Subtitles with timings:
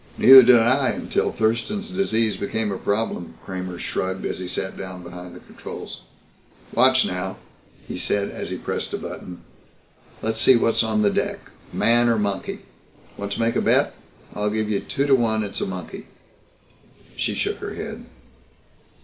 [0.17, 5.35] "Neither did I until Thurston's Disease became a problem." Kramer shrugged and sat down behind
[5.35, 6.01] the controls.
[6.73, 7.37] "Watch, now,"
[7.87, 9.41] he said as he pressed a button.
[10.23, 12.61] "Let's see what's on deck man or monkey.
[13.15, 13.93] Want to make a bet?
[14.33, 16.07] I'll give you two to one it's a monkey."
[17.15, 18.05] She shook her head.